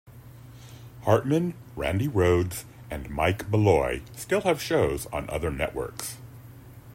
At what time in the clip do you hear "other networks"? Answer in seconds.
5.29-6.17